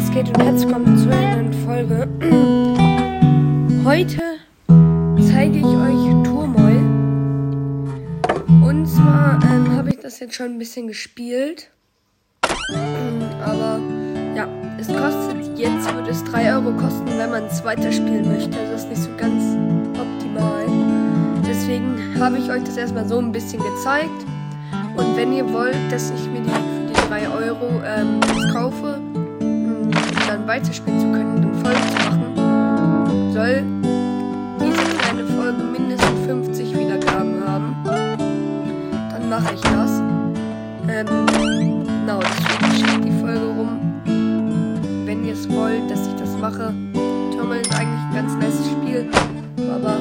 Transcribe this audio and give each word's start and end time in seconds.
Was 0.00 0.10
geht 0.12 0.28
und 0.28 0.42
herzlich 0.42 0.64
willkommen 0.64 0.96
zu 0.96 1.10
einer 1.10 1.36
neuen 1.36 1.52
Folge. 1.52 2.08
Heute 3.84 4.22
zeige 5.30 5.58
ich 5.58 5.64
euch 5.66 6.24
Turmoil. 6.24 6.78
Und 8.66 8.86
zwar 8.86 9.38
ähm, 9.44 9.76
habe 9.76 9.90
ich 9.90 9.98
das 9.98 10.18
jetzt 10.20 10.34
schon 10.36 10.52
ein 10.52 10.58
bisschen 10.58 10.88
gespielt. 10.88 11.70
Ähm, 12.72 13.20
aber 13.44 13.78
ja, 14.34 14.48
es 14.80 14.88
kostet 14.88 15.58
jetzt, 15.58 15.92
würde 15.92 16.08
es 16.08 16.24
3 16.24 16.54
Euro 16.54 16.72
kosten, 16.78 17.18
wenn 17.18 17.28
man 17.28 17.44
es 17.44 17.62
weiterspielen 17.62 18.26
möchte. 18.26 18.56
Das 18.72 18.84
ist 18.84 18.88
nicht 18.88 19.02
so 19.02 19.10
ganz 19.18 19.44
optimal. 20.00 20.64
Deswegen 21.46 22.18
habe 22.18 22.38
ich 22.38 22.50
euch 22.50 22.64
das 22.64 22.78
erstmal 22.78 23.06
so 23.06 23.18
ein 23.18 23.32
bisschen 23.32 23.62
gezeigt. 23.62 24.24
Und 24.96 25.14
wenn 25.14 25.34
ihr 25.34 25.52
wollt, 25.52 25.76
dass 25.90 26.10
ich 26.10 26.26
mir 26.30 26.40
die 26.40 26.48
für 26.48 26.86
die 26.88 27.08
3 27.08 27.28
Euro 27.28 27.82
ähm, 27.84 28.20
kaufe, 28.54 28.98
weiterspielen 30.50 30.98
zu 30.98 31.06
können 31.12 31.44
und 31.44 31.54
Folgen 31.62 31.80
zu 31.80 32.10
machen, 32.10 33.32
soll 33.32 33.62
diese 34.60 34.96
kleine 34.98 35.24
Folge 35.24 35.62
mindestens 35.62 36.26
50 36.26 36.76
Wiedergaben 36.76 37.46
haben. 37.46 37.76
Dann 37.84 39.28
mache 39.28 39.54
ich 39.54 39.60
das. 39.60 40.02
Ähm, 40.88 41.06
genau, 41.06 42.18
deswegen 42.18 42.74
schickt 42.74 43.04
die 43.04 43.20
Folge 43.20 43.46
rum. 43.46 43.78
Wenn 45.06 45.24
ihr 45.24 45.34
es 45.34 45.48
wollt, 45.48 45.88
dass 45.88 46.08
ich 46.08 46.14
das 46.14 46.36
mache. 46.38 46.74
Turmal 47.30 47.60
ist 47.60 47.72
eigentlich 47.72 48.00
ein 48.00 48.14
ganz 48.14 48.34
nice 48.34 48.66
Spiel. 48.72 49.08
Aber 49.72 49.98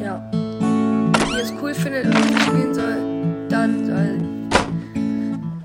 ja. 0.00 0.22
Wenn 0.30 1.36
ihr 1.36 1.42
es 1.42 1.52
cool 1.60 1.74
findet 1.74 2.06
und 2.06 2.14
spielen 2.14 2.72
soll, 2.72 2.96
dann 3.48 3.86
soll, 3.86 4.20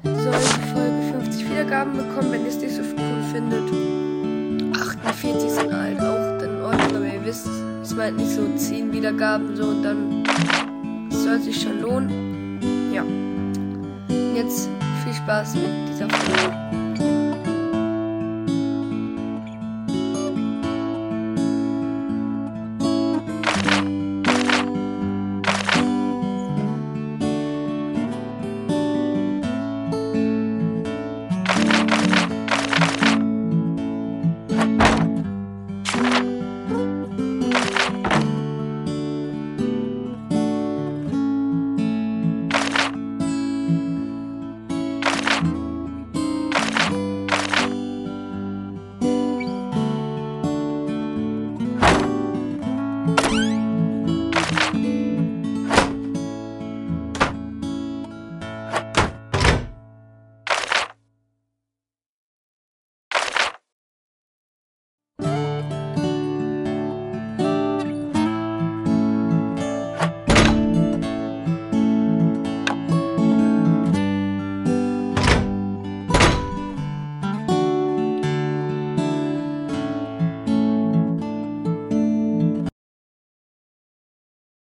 soll 0.04 0.34
die 0.34 0.34
Folge 0.34 0.69
50 0.69 0.69
Wiedergaben 1.70 1.98
bekommen, 1.98 2.32
wenn 2.32 2.42
ihr 2.42 2.48
es 2.48 2.58
nicht 2.58 2.74
so 2.74 2.82
cool 2.82 3.24
findet. 3.32 3.62
48 4.76 5.52
sind 5.52 5.72
halt 5.72 6.00
auch 6.00 6.42
in 6.44 6.62
Ordnung, 6.64 6.96
aber 6.96 7.06
ihr 7.06 7.24
wisst, 7.24 7.48
es 7.84 7.94
meint 7.94 8.18
nicht 8.18 8.32
so 8.32 8.42
10 8.56 8.92
Wiedergaben 8.92 9.56
so 9.56 9.66
und 9.66 9.84
dann 9.84 10.24
soll 11.12 11.40
sich 11.40 11.62
schon 11.62 11.80
lohnen. 11.80 12.60
Ja. 12.92 13.04
Jetzt 14.36 14.68
viel 15.04 15.14
Spaß 15.14 15.54
mit 15.58 15.90
dieser 15.90 16.10
Folge. 16.10 16.79